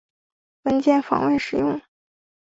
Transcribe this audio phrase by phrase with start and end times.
[0.63, 1.79] 文件访问使用。